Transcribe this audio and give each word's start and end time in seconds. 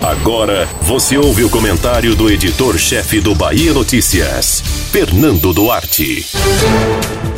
Agora 0.00 0.66
você 0.82 1.18
ouve 1.18 1.44
o 1.44 1.50
comentário 1.50 2.14
do 2.14 2.30
editor-chefe 2.30 3.20
do 3.20 3.34
Bahia 3.34 3.72
Notícias, 3.74 4.62
Fernando 4.90 5.52
Duarte. 5.52 6.26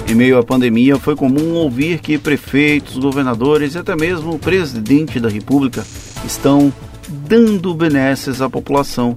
Em 0.08 0.14
meio 0.14 0.38
à 0.38 0.44
pandemia, 0.44 0.98
foi 0.98 1.16
comum 1.16 1.54
ouvir 1.54 1.98
que 1.98 2.18
prefeitos, 2.18 2.96
governadores 2.96 3.74
e 3.74 3.78
até 3.78 3.96
mesmo 3.96 4.34
o 4.34 4.38
presidente 4.38 5.18
da 5.18 5.28
República 5.28 5.84
estão 6.24 6.72
dando 7.08 7.74
benesses 7.74 8.40
à 8.40 8.48
população. 8.48 9.16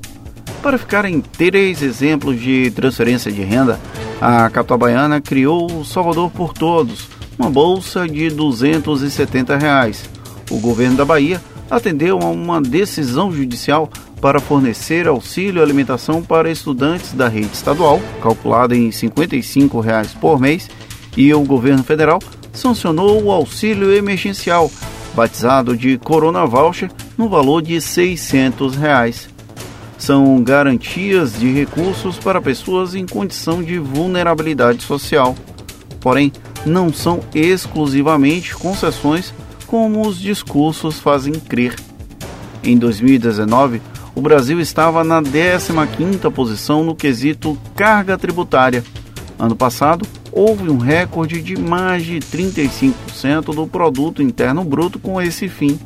Para 0.61 0.77
ficar 0.77 1.05
em 1.05 1.21
três 1.21 1.83
exemplos 1.83 2.41
de 2.41 2.71
transferência 2.71 3.31
de 3.31 3.43
renda, 3.43 3.79
a 4.19 4.49
capital 4.49 4.77
baiana 4.77 5.21
criou 5.21 5.71
o 5.71 5.85
Salvador 5.85 6.31
por 6.31 6.53
Todos, 6.53 7.07
uma 7.37 7.49
bolsa 7.49 8.07
de 8.07 8.29
270 8.29 9.57
reais. 9.57 10.09
O 10.49 10.59
governo 10.59 10.97
da 10.97 11.05
Bahia 11.05 11.41
atendeu 11.69 12.19
a 12.21 12.25
uma 12.25 12.61
decisão 12.61 13.31
judicial 13.31 13.89
para 14.21 14.39
fornecer 14.39 15.07
auxílio 15.07 15.61
alimentação 15.61 16.23
para 16.23 16.49
estudantes 16.49 17.13
da 17.13 17.27
rede 17.27 17.53
estadual, 17.53 18.01
calculada 18.21 18.75
em 18.75 18.91
55 18.91 19.79
reais 19.79 20.13
por 20.13 20.39
mês, 20.39 20.69
e 21.15 21.33
o 21.33 21.41
governo 21.43 21.83
federal 21.83 22.19
sancionou 22.51 23.23
o 23.23 23.31
auxílio 23.31 23.93
emergencial, 23.93 24.71
batizado 25.13 25.77
de 25.77 25.97
Corona 25.97 26.45
Voucher, 26.45 26.89
no 27.17 27.29
valor 27.29 27.61
de 27.61 27.79
600 27.79 28.75
reais. 28.75 29.29
São 29.97 30.43
garantias 30.43 31.39
de 31.39 31.51
recursos 31.51 32.17
para 32.17 32.41
pessoas 32.41 32.95
em 32.95 33.05
condição 33.05 33.63
de 33.63 33.79
vulnerabilidade 33.79 34.83
social. 34.83 35.35
Porém, 36.01 36.31
não 36.65 36.91
são 36.91 37.21
exclusivamente 37.33 38.53
concessões 38.55 39.33
como 39.65 40.07
os 40.07 40.19
discursos 40.19 40.99
fazem 40.99 41.33
crer. 41.33 41.75
Em 42.63 42.77
2019, 42.77 43.81
o 44.15 44.21
Brasil 44.21 44.59
estava 44.59 45.03
na 45.03 45.21
15ª 45.21 46.31
posição 46.31 46.83
no 46.83 46.95
quesito 46.95 47.57
carga 47.75 48.17
tributária. 48.17 48.83
Ano 49.37 49.55
passado, 49.55 50.07
houve 50.31 50.69
um 50.69 50.77
recorde 50.77 51.41
de 51.41 51.59
mais 51.59 52.05
de 52.05 52.19
35% 52.19 53.53
do 53.53 53.67
produto 53.67 54.21
interno 54.23 54.63
bruto 54.63 54.97
com 54.97 55.21
esse 55.21 55.49
fim. 55.49 55.79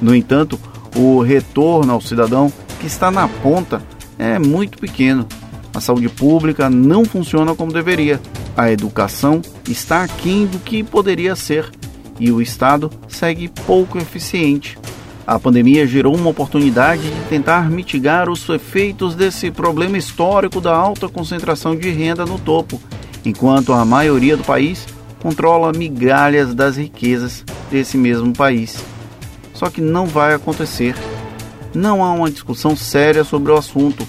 No 0.00 0.14
entanto, 0.14 0.58
o 0.96 1.20
retorno 1.20 1.92
ao 1.92 2.00
cidadão 2.00 2.52
que 2.80 2.86
está 2.86 3.10
na 3.10 3.28
ponta 3.28 3.82
é 4.18 4.38
muito 4.38 4.78
pequeno. 4.78 5.26
A 5.74 5.80
saúde 5.80 6.08
pública 6.08 6.70
não 6.70 7.04
funciona 7.04 7.54
como 7.54 7.72
deveria. 7.72 8.20
A 8.56 8.72
educação 8.72 9.42
está 9.68 10.02
aquém 10.02 10.46
do 10.46 10.58
que 10.58 10.82
poderia 10.82 11.36
ser 11.36 11.70
e 12.18 12.30
o 12.32 12.40
Estado 12.40 12.90
segue 13.08 13.48
pouco 13.48 13.98
eficiente. 13.98 14.78
A 15.26 15.38
pandemia 15.38 15.86
gerou 15.86 16.16
uma 16.16 16.30
oportunidade 16.30 17.02
de 17.02 17.20
tentar 17.28 17.70
mitigar 17.70 18.30
os 18.30 18.48
efeitos 18.48 19.14
desse 19.14 19.50
problema 19.50 19.98
histórico 19.98 20.60
da 20.60 20.74
alta 20.74 21.08
concentração 21.08 21.76
de 21.76 21.90
renda 21.90 22.24
no 22.24 22.38
topo, 22.38 22.80
enquanto 23.24 23.72
a 23.74 23.84
maioria 23.84 24.36
do 24.36 24.44
país 24.44 24.86
controla 25.20 25.72
migalhas 25.72 26.54
das 26.54 26.76
riquezas 26.76 27.44
desse 27.70 27.98
mesmo 27.98 28.32
país. 28.32 28.82
Só 29.52 29.68
que 29.68 29.80
não 29.80 30.06
vai 30.06 30.32
acontecer. 30.32 30.94
Não 31.74 32.02
há 32.02 32.12
uma 32.12 32.30
discussão 32.30 32.74
séria 32.74 33.22
sobre 33.22 33.52
o 33.52 33.56
assunto. 33.56 34.06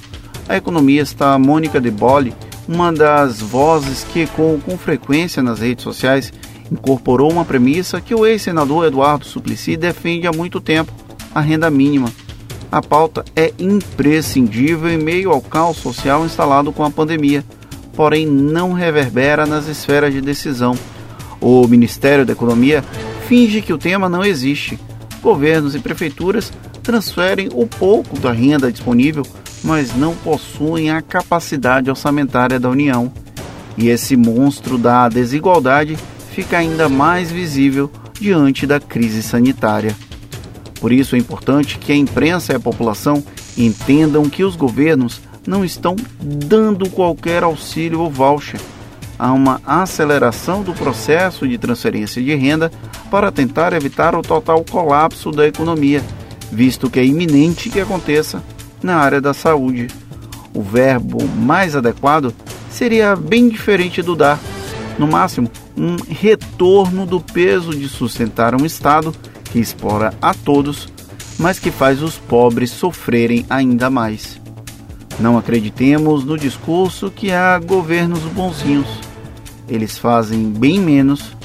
A 0.47 0.55
economista 0.55 1.37
Mônica 1.37 1.81
De 1.81 1.91
Bolle, 1.91 2.33
uma 2.67 2.93
das 2.93 3.41
vozes 3.41 4.05
que 4.05 4.21
ecoam 4.21 4.59
com 4.59 4.77
frequência 4.77 5.43
nas 5.43 5.59
redes 5.59 5.83
sociais, 5.83 6.31
incorporou 6.71 7.31
uma 7.31 7.45
premissa 7.45 8.01
que 8.01 8.13
o 8.13 8.25
ex-senador 8.25 8.85
Eduardo 8.85 9.25
Suplicy 9.25 9.75
defende 9.75 10.27
há 10.27 10.31
muito 10.31 10.59
tempo: 10.59 10.91
a 11.33 11.39
renda 11.39 11.69
mínima. 11.69 12.11
A 12.71 12.81
pauta 12.81 13.25
é 13.35 13.51
imprescindível 13.57 14.89
em 14.89 14.97
meio 14.97 15.31
ao 15.31 15.41
caos 15.41 15.77
social 15.77 16.23
instalado 16.23 16.71
com 16.71 16.83
a 16.83 16.91
pandemia, 16.91 17.43
porém 17.95 18.27
não 18.27 18.73
reverbera 18.73 19.45
nas 19.45 19.67
esferas 19.67 20.13
de 20.13 20.21
decisão. 20.21 20.77
O 21.41 21.67
Ministério 21.67 22.25
da 22.25 22.33
Economia 22.33 22.83
finge 23.27 23.61
que 23.61 23.73
o 23.73 23.77
tema 23.77 24.07
não 24.07 24.23
existe. 24.23 24.79
Governos 25.21 25.73
e 25.73 25.79
prefeituras 25.79 26.53
transferem 26.83 27.49
o 27.53 27.65
pouco 27.65 28.19
da 28.19 28.31
renda 28.31 28.71
disponível, 28.71 29.25
mas 29.63 29.95
não 29.95 30.15
possuem 30.15 30.91
a 30.91 31.01
capacidade 31.01 31.89
orçamentária 31.89 32.59
da 32.59 32.69
União. 32.69 33.11
E 33.77 33.89
esse 33.89 34.15
monstro 34.15 34.77
da 34.77 35.09
desigualdade 35.09 35.97
fica 36.33 36.57
ainda 36.57 36.87
mais 36.87 37.31
visível 37.31 37.91
diante 38.19 38.67
da 38.67 38.79
crise 38.79 39.23
sanitária. 39.23 39.95
Por 40.79 40.91
isso 40.91 41.15
é 41.15 41.19
importante 41.19 41.77
que 41.77 41.91
a 41.91 41.95
imprensa 41.95 42.53
e 42.53 42.55
a 42.55 42.59
população 42.59 43.23
entendam 43.57 44.29
que 44.29 44.43
os 44.43 44.55
governos 44.55 45.21
não 45.45 45.65
estão 45.65 45.95
dando 46.21 46.89
qualquer 46.89 47.43
auxílio 47.43 48.01
ou 48.01 48.09
voucher. 48.09 48.59
Há 49.17 49.33
uma 49.33 49.61
aceleração 49.65 50.63
do 50.63 50.73
processo 50.73 51.45
de 51.47 51.57
transferência 51.57 52.21
de 52.21 52.33
renda 52.35 52.71
para 53.11 53.31
tentar 53.31 53.73
evitar 53.73 54.15
o 54.15 54.21
total 54.21 54.63
colapso 54.63 55.31
da 55.31 55.45
economia, 55.45 56.01
visto 56.51 56.89
que 56.89 56.99
é 56.99 57.05
iminente 57.05 57.69
que 57.69 57.81
aconteça 57.81 58.41
na 58.81 58.95
área 58.95 59.19
da 59.19 59.33
saúde. 59.33 59.87
O 60.53 60.61
verbo 60.61 61.21
mais 61.27 61.75
adequado 61.75 62.33
seria 62.71 63.15
bem 63.15 63.49
diferente 63.49 64.01
do 64.01 64.15
dar, 64.15 64.39
no 64.97 65.07
máximo, 65.07 65.51
um 65.79 65.95
retorno 65.95 67.05
do 67.05 67.21
peso 67.21 67.71
de 67.71 67.87
sustentar 67.87 68.53
um 68.53 68.65
Estado 68.65 69.15
que 69.45 69.59
explora 69.59 70.13
a 70.21 70.33
todos, 70.33 70.89
mas 71.39 71.57
que 71.57 71.71
faz 71.71 72.03
os 72.03 72.17
pobres 72.17 72.69
sofrerem 72.69 73.45
ainda 73.49 73.89
mais. 73.89 74.39
Não 75.19 75.37
acreditemos 75.37 76.23
no 76.23 76.37
discurso 76.37 77.09
que 77.09 77.31
há 77.31 77.57
governos 77.59 78.19
bonzinhos. 78.19 78.87
Eles 79.67 79.97
fazem 79.97 80.49
bem 80.51 80.79
menos 80.79 81.35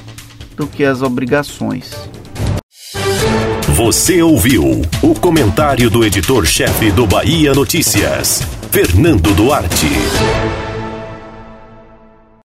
do 0.57 0.67
que 0.67 0.85
as 0.85 1.03
obrigações. 1.03 1.93
Você 3.75 4.23
ouviu 4.23 4.83
o 5.03 5.15
comentário 5.19 5.91
do 5.91 6.05
editor-chefe 6.05 6.93
do 6.93 7.07
Bahia 7.07 7.53
Notícias, 7.53 8.41
Fernando 8.71 9.35
Duarte. 9.35 10.64